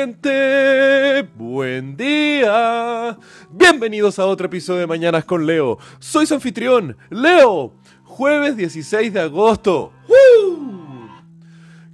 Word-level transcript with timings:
gente? 0.00 1.28
Buen 1.34 1.94
día. 1.94 3.18
Bienvenidos 3.50 4.18
a 4.18 4.24
otro 4.24 4.46
episodio 4.46 4.80
de 4.80 4.86
Mañanas 4.86 5.26
con 5.26 5.44
Leo. 5.44 5.78
Soy 5.98 6.24
su 6.24 6.32
anfitrión, 6.32 6.96
Leo. 7.10 7.74
Jueves 8.04 8.56
16 8.56 9.12
de 9.12 9.20
agosto. 9.20 9.92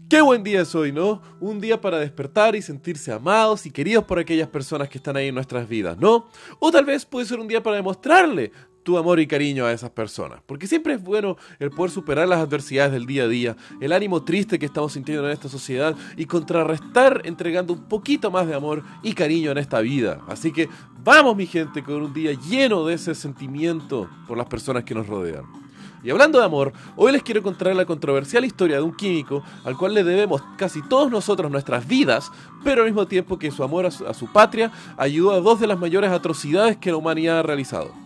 Qué 0.08 0.20
buen 0.20 0.45
día 0.45 0.60
es 0.60 0.72
hoy, 0.77 0.92
¿no? 0.92 1.20
Un 1.40 1.60
día 1.60 1.80
para 1.80 1.98
despertar 1.98 2.54
y 2.54 2.62
sentirse 2.62 3.10
amados 3.10 3.66
y 3.66 3.72
queridos 3.72 4.04
por 4.04 4.20
aquellas 4.20 4.48
personas 4.48 4.88
que 4.88 4.98
están 4.98 5.16
ahí 5.16 5.27
en 5.27 5.34
nuestras 5.34 5.68
vidas, 5.68 5.98
¿no? 5.98 6.28
O 6.60 6.70
tal 6.70 6.84
vez 6.84 7.04
puede 7.04 7.27
ser 7.27 7.41
un 7.41 7.48
día 7.48 7.60
para 7.60 7.74
demostrarle 7.74 8.52
tu 8.86 8.96
amor 8.96 9.18
y 9.18 9.26
cariño 9.26 9.66
a 9.66 9.72
esas 9.72 9.90
personas. 9.90 10.38
Porque 10.46 10.68
siempre 10.68 10.94
es 10.94 11.02
bueno 11.02 11.36
el 11.58 11.70
poder 11.70 11.90
superar 11.90 12.28
las 12.28 12.38
adversidades 12.38 12.92
del 12.92 13.04
día 13.04 13.24
a 13.24 13.28
día, 13.28 13.56
el 13.80 13.92
ánimo 13.92 14.22
triste 14.22 14.60
que 14.60 14.66
estamos 14.66 14.92
sintiendo 14.92 15.27
en 15.27 15.32
esta 15.32 15.48
sociedad 15.48 15.96
y 16.16 16.24
contrarrestar 16.24 17.20
entregando 17.24 17.72
un 17.72 17.88
poquito 17.88 18.30
más 18.30 18.46
de 18.46 18.54
amor 18.54 18.84
y 19.02 19.12
cariño 19.12 19.50
en 19.50 19.58
esta 19.58 19.80
vida. 19.80 20.20
Así 20.28 20.52
que 20.52 20.68
vamos 21.02 21.36
mi 21.36 21.46
gente 21.46 21.82
con 21.82 22.00
un 22.00 22.14
día 22.14 22.30
lleno 22.48 22.86
de 22.86 22.94
ese 22.94 23.16
sentimiento 23.16 24.08
por 24.28 24.38
las 24.38 24.46
personas 24.46 24.84
que 24.84 24.94
nos 24.94 25.08
rodean. 25.08 25.42
Y 26.05 26.10
hablando 26.10 26.38
de 26.38 26.44
amor, 26.44 26.72
hoy 26.94 27.10
les 27.10 27.24
quiero 27.24 27.42
contar 27.42 27.74
la 27.74 27.86
controversial 27.86 28.44
historia 28.44 28.77
de 28.77 28.82
un 28.82 28.94
químico 28.94 29.42
al 29.64 29.77
cual 29.77 29.94
le 29.94 30.05
debemos 30.05 30.41
casi 30.56 30.80
todos 30.80 31.10
nosotros 31.10 31.50
nuestras 31.50 31.88
vidas, 31.88 32.30
pero 32.62 32.82
al 32.82 32.88
mismo 32.88 33.08
tiempo 33.08 33.36
que 33.36 33.50
su 33.50 33.64
amor 33.64 33.86
a 33.86 33.91
su, 33.91 34.32
patria 34.32 34.70
ayudó 34.96 35.32
a 35.32 35.41
dos 35.41 35.58
de 35.58 35.66
las 35.66 35.80
mayores 35.80 36.12
atrocidades 36.12 36.77
que 36.77 36.92
la 36.92 36.98
humanidad 36.98 37.41
ha 37.41 37.42
realizado. 37.42 38.05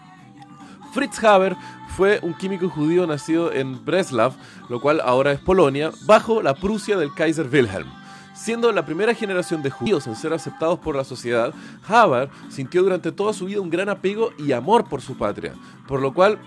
Fritz 0.93 1.23
Haber 1.23 1.57
fue 1.97 2.19
un 2.23 2.35
químico 2.35 2.69
judío 2.69 3.07
nacido 3.07 3.53
en 3.53 3.85
Breslau, 3.85 4.33
lo 4.69 4.81
cual 4.81 5.01
ahora 5.05 5.33
es 5.33 5.39
Polonia, 5.39 5.91
bajo 6.05 6.43
la 6.43 6.55
Prusia 6.55 6.97
del 6.97 7.15
Kaiser 7.15 7.49
Wilhelm. 7.51 7.89
Siendo 8.35 8.73
la 8.73 8.87
primera 8.87 9.15
generación 9.15 9.63
de 9.63 9.71
judíos 9.71 10.07
en 10.07 10.17
ser 10.17 10.33
aceptados 10.33 10.79
por 10.79 10.97
la 10.97 11.05
sociedad, 11.05 11.53
Haber 11.87 12.31
sintió 12.49 12.83
durante 12.83 13.13
toda 13.13 13.33
su 13.33 13.47
vida 13.47 13.61
un 13.61 13.71
gran 13.71 13.89
apego 13.89 14.31
y 14.39 14.53
amor 14.53 14.89
por 14.89 15.03
su 15.03 15.17
patria, 15.17 15.55
por 15.87 16.01
lo 16.01 16.15
cual 16.15 16.39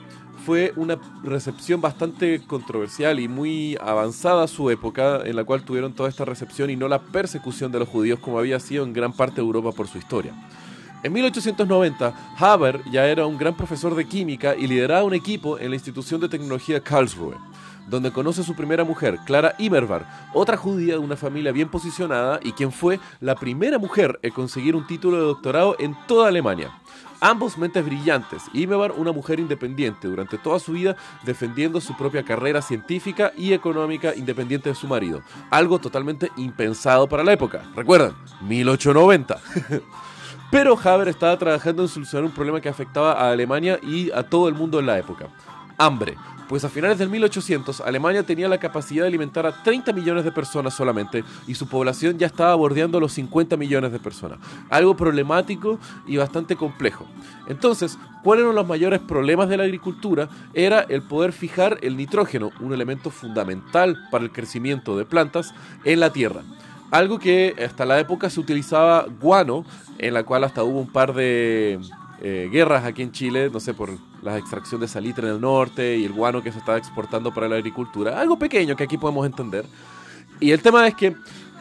fue 0.45 0.73
una 0.75 0.99
recepción 1.23 1.79
bastante 1.79 2.41
controversial 2.45 3.19
y 3.19 3.27
muy 3.27 3.77
avanzada 3.79 4.43
a 4.43 4.47
su 4.47 4.69
época, 4.69 5.21
en 5.23 5.35
la 5.35 5.43
cual 5.45 5.63
tuvieron 5.63 5.93
toda 5.93 6.09
esta 6.09 6.25
recepción 6.25 6.69
y 6.69 6.75
no 6.75 6.87
la 6.87 6.99
persecución 6.99 7.71
de 7.71 7.79
los 7.79 7.87
judíos 7.87 8.19
como 8.19 8.39
había 8.39 8.59
sido 8.59 8.83
en 8.83 8.91
gran 8.91 9.13
parte 9.13 9.35
de 9.35 9.41
Europa 9.41 9.71
por 9.71 9.87
su 9.87 9.97
historia. 9.97 10.33
En 11.03 11.11
1890, 11.11 12.13
Haber 12.37 12.81
ya 12.89 13.05
era 13.05 13.25
un 13.25 13.37
gran 13.37 13.53
profesor 13.55 13.93
de 13.93 14.05
química 14.05 14.55
y 14.55 14.67
lideraba 14.67 15.03
un 15.03 15.13
equipo 15.13 15.59
en 15.59 15.69
la 15.69 15.75
institución 15.75 16.21
de 16.21 16.29
tecnología 16.29 16.79
Karlsruhe, 16.79 17.35
donde 17.89 18.09
conoce 18.09 18.39
a 18.39 18.45
su 18.45 18.55
primera 18.55 18.85
mujer, 18.85 19.19
Clara 19.25 19.53
Immerwahr, 19.59 20.07
otra 20.33 20.55
judía 20.55 20.93
de 20.93 20.99
una 20.99 21.17
familia 21.17 21.51
bien 21.51 21.67
posicionada 21.67 22.39
y 22.41 22.53
quien 22.53 22.71
fue 22.71 23.01
la 23.19 23.35
primera 23.35 23.77
mujer 23.77 24.17
en 24.23 24.31
conseguir 24.31 24.77
un 24.77 24.87
título 24.87 25.17
de 25.17 25.23
doctorado 25.23 25.75
en 25.77 25.93
toda 26.07 26.29
Alemania. 26.29 26.71
Ambos 27.19 27.57
mentes 27.57 27.83
brillantes, 27.83 28.43
Immerwahr 28.53 28.93
una 28.93 29.11
mujer 29.11 29.41
independiente 29.41 30.07
durante 30.07 30.37
toda 30.37 30.57
su 30.57 30.71
vida 30.71 30.95
defendiendo 31.25 31.81
su 31.81 31.97
propia 31.97 32.23
carrera 32.23 32.61
científica 32.61 33.33
y 33.37 33.51
económica 33.51 34.15
independiente 34.15 34.69
de 34.69 34.75
su 34.75 34.87
marido, 34.87 35.21
algo 35.49 35.79
totalmente 35.79 36.31
impensado 36.37 37.07
para 37.09 37.25
la 37.25 37.33
época. 37.33 37.63
Recuerdan, 37.75 38.13
1890. 38.47 39.37
Pero 40.53 40.77
Haber 40.83 41.07
estaba 41.07 41.35
trabajando 41.35 41.81
en 41.81 41.87
solucionar 41.87 42.25
un 42.25 42.31
problema 42.31 42.61
que 42.61 42.69
afectaba 42.69 43.13
a 43.13 43.31
Alemania 43.31 43.79
y 43.81 44.11
a 44.11 44.21
todo 44.21 44.47
el 44.47 44.53
mundo 44.53 44.79
en 44.79 44.85
la 44.85 44.99
época. 44.99 45.27
Hambre. 45.79 46.15
Pues 46.47 46.63
a 46.63 46.69
finales 46.69 46.99
del 46.99 47.09
1800 47.09 47.81
Alemania 47.81 48.21
tenía 48.21 48.47
la 48.47 48.59
capacidad 48.59 49.01
de 49.01 49.07
alimentar 49.07 49.47
a 49.47 49.63
30 49.63 49.91
millones 49.93 50.23
de 50.23 50.31
personas 50.31 50.75
solamente 50.75 51.23
y 51.47 51.55
su 51.55 51.67
población 51.67 52.19
ya 52.19 52.27
estaba 52.27 52.53
bordeando 52.53 52.99
los 52.99 53.13
50 53.13 53.57
millones 53.57 53.91
de 53.91 53.97
personas. 53.97 54.37
Algo 54.69 54.95
problemático 54.95 55.79
y 56.05 56.17
bastante 56.17 56.55
complejo. 56.55 57.07
Entonces, 57.47 57.97
¿cuáles 58.23 58.43
eran 58.43 58.53
los 58.53 58.67
mayores 58.67 58.99
problemas 58.99 59.49
de 59.49 59.57
la 59.57 59.63
agricultura? 59.63 60.29
Era 60.53 60.81
el 60.81 61.01
poder 61.01 61.33
fijar 61.33 61.79
el 61.81 61.97
nitrógeno, 61.97 62.51
un 62.59 62.73
elemento 62.73 63.09
fundamental 63.09 63.97
para 64.11 64.23
el 64.23 64.31
crecimiento 64.31 64.95
de 64.95 65.05
plantas, 65.05 65.55
en 65.83 65.99
la 65.99 66.13
tierra. 66.13 66.43
Algo 66.93 67.17
que 67.17 67.55
hasta 67.65 67.87
la 67.87 67.99
época 67.99 68.29
se 68.29 68.39
utilizaba 68.39 69.07
guano, 69.19 69.65
en 69.97 70.13
la 70.13 70.21
cual 70.21 70.43
hasta 70.43 70.63
hubo 70.63 70.79
un 70.79 70.91
par 70.91 71.15
de 71.15 71.79
eh, 72.21 72.49
guerras 72.51 72.85
aquí 72.85 73.01
en 73.01 73.11
Chile, 73.11 73.49
no 73.51 73.59
sé, 73.59 73.73
por 73.73 73.89
la 74.21 74.37
extracción 74.37 74.79
de 74.79 74.87
salitre 74.87 75.27
en 75.27 75.33
el 75.33 75.41
norte 75.41 75.97
y 75.97 76.05
el 76.05 76.13
guano 76.13 76.43
que 76.43 76.51
se 76.51 76.59
estaba 76.59 76.77
exportando 76.77 77.33
para 77.33 77.49
la 77.49 77.55
agricultura. 77.55 78.21
Algo 78.21 78.37
pequeño 78.37 78.75
que 78.75 78.83
aquí 78.83 78.99
podemos 78.99 79.25
entender. 79.25 79.65
Y 80.39 80.51
el 80.51 80.61
tema 80.61 80.85
es 80.85 80.93
que 80.93 81.15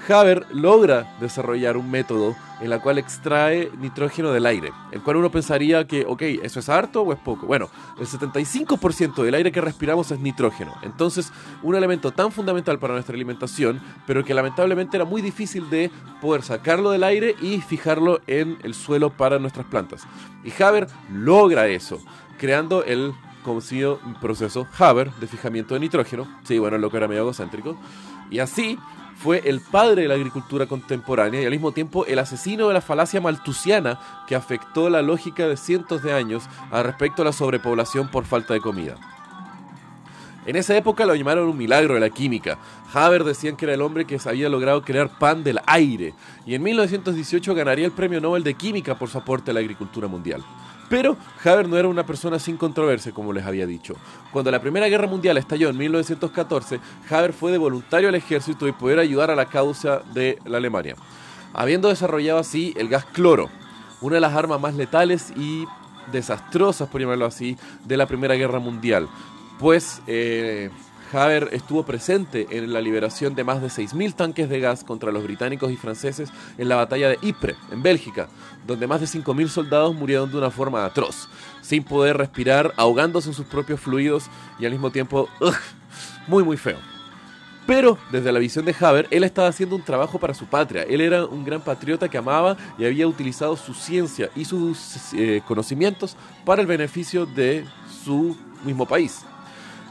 Haber 0.08 0.46
logra 0.52 1.16
desarrollar 1.20 1.76
un 1.76 1.90
método 1.90 2.34
en 2.60 2.72
el 2.72 2.80
cual 2.80 2.98
extrae 2.98 3.70
nitrógeno 3.78 4.30
del 4.32 4.46
aire, 4.46 4.72
el 4.92 5.02
cual 5.02 5.16
uno 5.16 5.30
pensaría 5.30 5.86
que, 5.86 6.04
ok, 6.06 6.22
¿eso 6.42 6.60
es 6.60 6.68
harto 6.68 7.02
o 7.02 7.12
es 7.12 7.18
poco? 7.18 7.46
Bueno, 7.46 7.68
el 7.98 8.06
75% 8.06 9.22
del 9.22 9.34
aire 9.34 9.52
que 9.52 9.60
respiramos 9.60 10.10
es 10.10 10.20
nitrógeno, 10.20 10.72
entonces 10.82 11.32
un 11.62 11.74
elemento 11.74 12.12
tan 12.12 12.30
fundamental 12.30 12.78
para 12.78 12.94
nuestra 12.94 13.14
alimentación, 13.14 13.80
pero 14.06 14.24
que 14.24 14.34
lamentablemente 14.34 14.96
era 14.96 15.04
muy 15.04 15.22
difícil 15.22 15.68
de 15.70 15.90
poder 16.20 16.42
sacarlo 16.42 16.90
del 16.90 17.04
aire 17.04 17.34
y 17.40 17.60
fijarlo 17.60 18.20
en 18.26 18.58
el 18.62 18.74
suelo 18.74 19.10
para 19.10 19.38
nuestras 19.38 19.66
plantas. 19.66 20.02
Y 20.44 20.62
Haber 20.62 20.86
logra 21.10 21.66
eso, 21.66 22.00
creando 22.38 22.84
el 22.84 23.12
conocido 23.42 23.98
proceso 24.20 24.68
Haber 24.78 25.12
de 25.14 25.26
fijamiento 25.26 25.74
de 25.74 25.80
nitrógeno, 25.80 26.28
sí, 26.44 26.58
bueno, 26.58 26.78
lo 26.78 26.90
que 26.90 26.96
era 26.96 27.08
medio 27.08 27.22
egocéntrico, 27.22 27.76
y 28.30 28.38
así 28.38 28.78
fue 29.22 29.42
el 29.48 29.60
padre 29.60 30.02
de 30.02 30.08
la 30.08 30.14
agricultura 30.14 30.66
contemporánea 30.66 31.40
y 31.40 31.44
al 31.44 31.52
mismo 31.52 31.70
tiempo 31.70 32.04
el 32.06 32.18
asesino 32.18 32.66
de 32.66 32.74
la 32.74 32.80
falacia 32.80 33.20
maltusiana 33.20 34.00
que 34.26 34.34
afectó 34.34 34.90
la 34.90 35.00
lógica 35.00 35.46
de 35.46 35.56
cientos 35.56 36.02
de 36.02 36.12
años 36.12 36.44
al 36.72 36.84
respecto 36.84 37.22
a 37.22 37.26
la 37.26 37.32
sobrepoblación 37.32 38.08
por 38.08 38.24
falta 38.24 38.52
de 38.52 38.60
comida. 38.60 38.96
En 40.44 40.56
esa 40.56 40.76
época 40.76 41.06
lo 41.06 41.14
llamaron 41.14 41.48
un 41.48 41.56
milagro 41.56 41.94
de 41.94 42.00
la 42.00 42.10
química. 42.10 42.58
Haber 42.92 43.22
decían 43.22 43.54
que 43.54 43.64
era 43.64 43.74
el 43.74 43.82
hombre 43.82 44.06
que 44.06 44.18
había 44.24 44.48
logrado 44.48 44.82
crear 44.82 45.08
pan 45.08 45.44
del 45.44 45.60
aire 45.66 46.14
y 46.44 46.56
en 46.56 46.62
1918 46.64 47.54
ganaría 47.54 47.86
el 47.86 47.92
premio 47.92 48.20
Nobel 48.20 48.42
de 48.42 48.54
Química 48.54 48.98
por 48.98 49.08
su 49.08 49.18
aporte 49.18 49.52
a 49.52 49.54
la 49.54 49.60
agricultura 49.60 50.08
mundial. 50.08 50.44
Pero 50.92 51.16
Haber 51.42 51.70
no 51.70 51.78
era 51.78 51.88
una 51.88 52.04
persona 52.04 52.38
sin 52.38 52.58
controversia, 52.58 53.12
como 53.12 53.32
les 53.32 53.46
había 53.46 53.66
dicho. 53.66 53.94
Cuando 54.30 54.50
la 54.50 54.60
Primera 54.60 54.88
Guerra 54.88 55.06
Mundial 55.06 55.38
estalló 55.38 55.70
en 55.70 55.78
1914, 55.78 56.80
Haber 57.08 57.32
fue 57.32 57.50
de 57.50 57.56
voluntario 57.56 58.10
al 58.10 58.14
ejército 58.14 58.68
y 58.68 58.72
poder 58.72 58.98
ayudar 58.98 59.30
a 59.30 59.34
la 59.34 59.46
causa 59.46 60.02
de 60.12 60.38
la 60.44 60.58
Alemania, 60.58 60.94
habiendo 61.54 61.88
desarrollado 61.88 62.38
así 62.38 62.74
el 62.76 62.90
gas 62.90 63.06
cloro, 63.06 63.48
una 64.02 64.16
de 64.16 64.20
las 64.20 64.34
armas 64.34 64.60
más 64.60 64.74
letales 64.74 65.32
y 65.34 65.64
desastrosas, 66.12 66.90
por 66.90 67.00
llamarlo 67.00 67.24
así, 67.24 67.56
de 67.86 67.96
la 67.96 68.04
Primera 68.04 68.34
Guerra 68.34 68.58
Mundial. 68.58 69.08
Pues 69.58 70.02
eh, 70.06 70.68
Haber 71.12 71.50
estuvo 71.52 71.84
presente 71.84 72.46
en 72.50 72.72
la 72.72 72.80
liberación 72.80 73.34
de 73.34 73.44
más 73.44 73.60
de 73.60 73.68
6.000 73.68 74.14
tanques 74.14 74.48
de 74.48 74.60
gas 74.60 74.84
contra 74.84 75.12
los 75.12 75.22
británicos 75.22 75.70
y 75.70 75.76
franceses 75.76 76.30
en 76.58 76.68
la 76.68 76.76
batalla 76.76 77.08
de 77.08 77.18
Ypres, 77.22 77.56
en 77.70 77.82
Bélgica, 77.82 78.28
donde 78.66 78.86
más 78.86 79.00
de 79.00 79.06
5.000 79.06 79.48
soldados 79.48 79.94
murieron 79.94 80.30
de 80.30 80.38
una 80.38 80.50
forma 80.50 80.84
atroz, 80.84 81.28
sin 81.60 81.84
poder 81.84 82.16
respirar, 82.16 82.72
ahogándose 82.76 83.28
en 83.28 83.34
sus 83.34 83.46
propios 83.46 83.80
fluidos 83.80 84.24
y 84.58 84.66
al 84.66 84.72
mismo 84.72 84.90
tiempo, 84.90 85.28
ugh, 85.40 85.54
muy 86.26 86.42
muy 86.42 86.56
feo. 86.56 86.78
Pero 87.66 87.96
desde 88.10 88.32
la 88.32 88.40
visión 88.40 88.64
de 88.64 88.74
Haber, 88.78 89.06
él 89.10 89.22
estaba 89.22 89.48
haciendo 89.48 89.76
un 89.76 89.82
trabajo 89.82 90.18
para 90.18 90.34
su 90.34 90.46
patria. 90.46 90.82
Él 90.82 91.00
era 91.00 91.24
un 91.26 91.44
gran 91.44 91.60
patriota 91.60 92.08
que 92.08 92.18
amaba 92.18 92.56
y 92.76 92.84
había 92.84 93.06
utilizado 93.06 93.56
su 93.56 93.72
ciencia 93.72 94.30
y 94.34 94.44
sus 94.44 95.12
eh, 95.12 95.42
conocimientos 95.46 96.16
para 96.44 96.60
el 96.60 96.66
beneficio 96.66 97.24
de 97.24 97.64
su 98.04 98.36
mismo 98.64 98.86
país. 98.86 99.24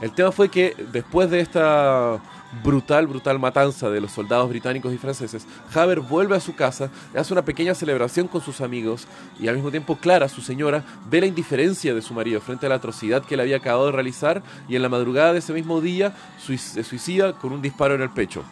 El 0.02 0.12
tema 0.14 0.32
fue 0.32 0.50
que 0.50 0.76
después 0.92 1.30
de 1.30 1.40
esta 1.42 2.20
brutal, 2.64 3.06
brutal 3.06 3.38
matanza 3.38 3.90
de 3.92 4.02
los 4.02 4.12
soldados 4.12 4.50
británicos 4.50 4.92
y 4.92 4.98
franceses, 4.98 5.46
Haber 5.74 6.00
vuelve 6.00 6.36
a 6.36 6.40
su 6.40 6.56
casa, 6.56 6.90
hace 7.16 7.34
una 7.34 7.46
pequeña 7.46 7.76
celebración 7.76 8.28
con 8.28 8.42
sus 8.42 8.62
amigos 8.62 9.08
y 9.40 9.48
al 9.48 9.56
mismo 9.56 9.70
tiempo 9.70 9.98
Clara, 9.98 10.28
su 10.28 10.42
señora, 10.42 10.84
ve 11.10 11.22
la 11.22 11.28
indiferencia 11.28 11.94
de 11.94 12.02
su 12.02 12.16
marido 12.16 12.42
frente 12.42 12.66
a 12.66 12.70
la 12.70 12.76
atrocidad 12.76 13.24
que 13.24 13.38
le 13.38 13.44
había 13.44 13.58
acabado 13.58 13.86
de 13.86 13.92
realizar 13.92 14.42
y 14.68 14.76
en 14.76 14.82
la 14.82 14.90
madrugada 14.90 15.34
de 15.34 15.40
ese 15.40 15.54
mismo 15.54 15.82
día 15.82 16.14
se 16.40 16.84
suicida 16.84 17.34
con 17.34 17.54
un 17.54 17.62
disparo 17.62 17.94
en 17.94 18.02
el 18.02 18.10
pecho. 18.10 18.44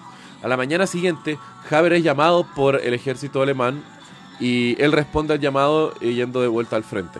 A 0.44 0.48
la 0.48 0.56
mañana 0.56 0.86
siguiente, 0.86 1.40
Haber 1.72 1.94
es 1.94 2.04
llamado 2.04 2.46
por 2.56 2.76
el 2.76 2.94
ejército 2.94 3.42
alemán 3.42 3.84
y 4.40 4.82
él 4.82 4.92
responde 4.92 5.34
al 5.34 5.40
llamado 5.40 5.96
yendo 5.96 6.42
de 6.42 6.48
vuelta 6.48 6.76
al 6.76 6.84
frente. 6.84 7.20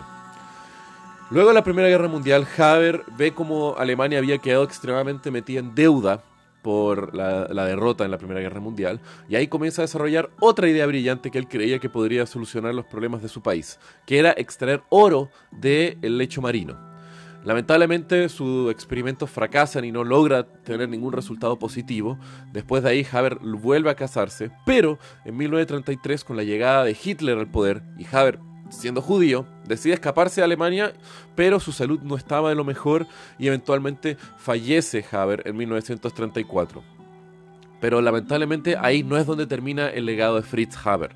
Luego 1.30 1.50
de 1.50 1.54
la 1.54 1.62
Primera 1.62 1.88
Guerra 1.88 2.08
Mundial, 2.08 2.44
Haber 2.58 3.04
ve 3.16 3.32
cómo 3.32 3.76
Alemania 3.78 4.18
había 4.18 4.38
quedado 4.38 4.64
extremadamente 4.64 5.30
metida 5.30 5.60
en 5.60 5.76
deuda 5.76 6.24
por 6.60 7.14
la, 7.14 7.46
la, 7.48 7.66
derrota 7.66 8.04
en 8.04 8.10
la 8.10 8.18
Primera 8.18 8.40
Guerra 8.40 8.58
Mundial, 8.58 9.00
y 9.28 9.36
ahí 9.36 9.46
comienza 9.46 9.80
a 9.80 9.84
desarrollar 9.84 10.30
otra 10.40 10.68
idea 10.68 10.86
brillante 10.86 11.30
que 11.30 11.38
él 11.38 11.46
creía 11.46 11.78
que 11.78 11.88
podría 11.88 12.26
solucionar 12.26 12.74
los 12.74 12.84
problemas 12.84 13.22
de 13.22 13.28
su 13.28 13.42
país, 13.42 13.78
que 14.06 14.18
era 14.18 14.34
extraer 14.36 14.82
oro 14.88 15.30
del 15.52 16.18
lecho 16.18 16.42
marino. 16.42 16.76
Lamentablemente 17.44 18.28
sus 18.28 18.70
experimentos 18.70 19.30
fracasan 19.30 19.84
y 19.84 19.92
no 19.92 20.02
logra 20.02 20.46
tener 20.46 20.88
ningún 20.88 21.12
resultado 21.12 21.58
positivo. 21.58 22.18
Después 22.52 22.82
de 22.82 22.90
ahí 22.90 23.06
Haber 23.10 23.38
vuelve 23.38 23.88
a 23.88 23.94
casarse, 23.94 24.50
pero 24.66 24.98
en 25.24 25.36
1933 25.36 26.24
con 26.24 26.36
la 26.36 26.42
llegada 26.42 26.84
de 26.84 26.96
Hitler 27.02 27.38
al 27.38 27.50
poder 27.50 27.82
y 27.96 28.04
Haber 28.14 28.40
siendo 28.68 29.00
judío, 29.00 29.46
decide 29.70 29.94
escaparse 29.94 30.40
de 30.40 30.44
Alemania, 30.44 30.92
pero 31.34 31.60
su 31.60 31.72
salud 31.72 32.00
no 32.02 32.16
estaba 32.16 32.50
de 32.50 32.54
lo 32.54 32.64
mejor 32.64 33.06
y 33.38 33.46
eventualmente 33.46 34.16
fallece 34.36 35.04
Haber 35.10 35.42
en 35.46 35.56
1934. 35.56 36.82
Pero 37.80 38.02
lamentablemente 38.02 38.76
ahí 38.76 39.02
no 39.02 39.16
es 39.16 39.26
donde 39.26 39.46
termina 39.46 39.88
el 39.88 40.04
legado 40.04 40.36
de 40.36 40.42
Fritz 40.42 40.76
Haber. 40.84 41.14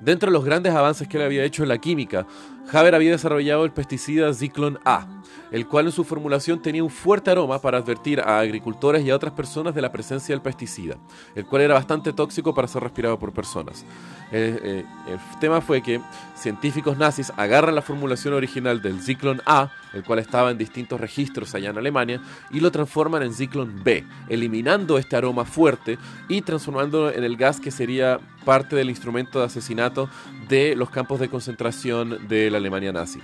Dentro 0.00 0.30
de 0.30 0.32
los 0.32 0.44
grandes 0.44 0.74
avances 0.74 1.06
que 1.06 1.16
él 1.16 1.22
había 1.22 1.44
hecho 1.44 1.62
en 1.62 1.68
la 1.68 1.78
química, 1.78 2.26
Haber 2.72 2.94
había 2.94 3.10
desarrollado 3.10 3.64
el 3.64 3.72
pesticida 3.72 4.32
Zyklon 4.32 4.78
A, 4.84 5.06
el 5.50 5.66
cual 5.66 5.86
en 5.86 5.92
su 5.92 6.04
formulación 6.04 6.62
tenía 6.62 6.82
un 6.82 6.90
fuerte 6.90 7.30
aroma 7.30 7.60
para 7.60 7.78
advertir 7.78 8.20
a 8.20 8.40
agricultores 8.40 9.04
y 9.04 9.10
a 9.10 9.16
otras 9.16 9.34
personas 9.34 9.74
de 9.74 9.82
la 9.82 9.92
presencia 9.92 10.34
del 10.34 10.42
pesticida, 10.42 10.96
el 11.34 11.44
cual 11.44 11.62
era 11.62 11.74
bastante 11.74 12.12
tóxico 12.14 12.54
para 12.54 12.68
ser 12.68 12.82
respirado 12.82 13.18
por 13.18 13.32
personas. 13.32 13.84
Eh, 14.32 14.58
eh, 14.62 14.84
el 15.08 15.40
tema 15.40 15.60
fue 15.60 15.82
que 15.82 16.00
científicos 16.34 16.96
nazis 16.96 17.30
agarran 17.36 17.74
la 17.74 17.82
formulación 17.82 18.32
original 18.32 18.80
del 18.80 19.02
Zyklon 19.02 19.42
A, 19.44 19.70
el 19.92 20.02
cual 20.04 20.20
estaba 20.20 20.50
en 20.50 20.56
distintos 20.56 20.98
registros 20.98 21.54
allá 21.54 21.68
en 21.68 21.76
Alemania, 21.76 22.22
y 22.50 22.60
lo 22.60 22.70
transforman 22.70 23.22
en 23.22 23.34
Zyklon 23.34 23.84
B, 23.84 24.06
eliminando 24.30 24.96
este 24.96 25.16
aroma 25.16 25.44
fuerte 25.44 25.98
y 26.28 26.40
transformándolo 26.40 27.12
en 27.12 27.24
el 27.24 27.36
gas 27.36 27.60
que 27.60 27.70
sería 27.70 28.18
parte 28.46 28.74
del 28.74 28.90
instrumento 28.90 29.38
de 29.38 29.44
asesinato 29.46 30.08
de 30.48 30.74
los 30.76 30.90
campos 30.90 31.20
de 31.20 31.28
concentración 31.28 32.26
de 32.26 32.50
la 32.52 32.58
Alemania 32.58 32.92
nazi. 32.92 33.20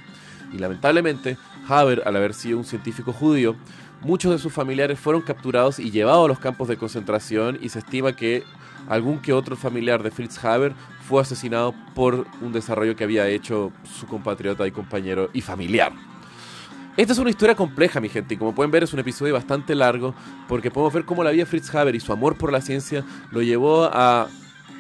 Y 0.53 0.59
lamentablemente, 0.59 1.37
Haber, 1.69 2.03
al 2.07 2.17
haber 2.17 2.35
sido 2.35 2.59
un 2.59 2.65
científico 2.65 3.13
judío, 3.13 3.55
muchos 4.01 4.33
de 4.33 4.39
sus 4.39 4.53
familiares 4.53 4.99
fueron 4.99 5.23
capturados 5.23 5.79
y 5.79 5.91
llevados 5.91 6.25
a 6.25 6.29
los 6.29 6.39
campos 6.39 6.69
de 6.69 6.77
concentración 6.77 7.59
y 7.61 7.69
se 7.69 7.81
estima 7.81 8.15
que 8.17 8.45
algún 8.89 9.21
que 9.21 9.33
otro 9.33 9.57
familiar 9.57 10.03
de 10.03 10.11
Fritz 10.11 10.43
Haber 10.43 10.73
fue 11.07 11.21
asesinado 11.21 11.75
por 11.95 12.27
un 12.41 12.53
desarrollo 12.53 12.97
que 12.97 13.05
había 13.05 13.29
hecho 13.29 13.73
su 13.99 14.07
compatriota 14.07 14.67
y 14.67 14.71
compañero 14.71 15.31
y 15.33 15.41
familiar. 15.41 15.93
Esta 16.97 17.13
es 17.13 17.19
una 17.21 17.31
historia 17.31 17.55
compleja, 17.55 18.01
mi 18.01 18.09
gente, 18.09 18.35
y 18.35 18.37
como 18.37 18.55
pueden 18.55 18.73
ver 18.73 18.83
es 18.83 18.93
un 18.93 18.99
episodio 18.99 19.35
bastante 19.35 19.75
largo 19.75 20.15
porque 20.49 20.71
podemos 20.71 20.93
ver 20.93 21.05
cómo 21.05 21.23
la 21.23 21.31
vida 21.31 21.43
de 21.43 21.47
Fritz 21.47 21.73
Haber 21.75 21.95
y 21.95 22.01
su 22.01 22.13
amor 22.13 22.37
por 22.37 22.51
la 22.51 22.61
ciencia 22.61 23.05
lo 23.31 23.41
llevó 23.41 23.85
a 23.85 24.27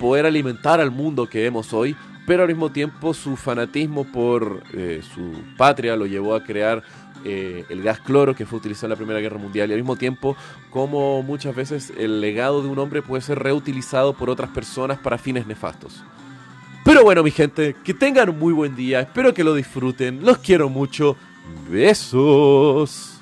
poder 0.00 0.26
alimentar 0.26 0.80
al 0.80 0.90
mundo 0.90 1.28
que 1.28 1.42
vemos 1.42 1.72
hoy, 1.72 1.94
pero 2.28 2.42
al 2.42 2.48
mismo 2.50 2.70
tiempo 2.70 3.14
su 3.14 3.36
fanatismo 3.36 4.04
por 4.04 4.62
eh, 4.74 5.00
su 5.14 5.32
patria 5.56 5.96
lo 5.96 6.04
llevó 6.04 6.34
a 6.34 6.44
crear 6.44 6.82
eh, 7.24 7.64
el 7.70 7.82
gas 7.82 8.00
cloro 8.00 8.36
que 8.36 8.44
fue 8.44 8.58
utilizado 8.58 8.88
en 8.88 8.90
la 8.90 8.96
Primera 8.96 9.18
Guerra 9.18 9.38
Mundial 9.38 9.70
y 9.70 9.72
al 9.72 9.78
mismo 9.78 9.96
tiempo 9.96 10.36
como 10.68 11.22
muchas 11.22 11.56
veces 11.56 11.90
el 11.96 12.20
legado 12.20 12.62
de 12.62 12.68
un 12.68 12.78
hombre 12.78 13.00
puede 13.00 13.22
ser 13.22 13.38
reutilizado 13.38 14.12
por 14.12 14.28
otras 14.28 14.50
personas 14.50 14.98
para 14.98 15.16
fines 15.16 15.46
nefastos. 15.46 16.04
Pero 16.84 17.02
bueno 17.02 17.22
mi 17.22 17.30
gente, 17.30 17.74
que 17.82 17.94
tengan 17.94 18.28
un 18.28 18.38
muy 18.38 18.52
buen 18.52 18.76
día, 18.76 19.00
espero 19.00 19.32
que 19.32 19.42
lo 19.42 19.54
disfruten, 19.54 20.22
los 20.22 20.36
quiero 20.36 20.68
mucho, 20.68 21.16
besos. 21.70 23.17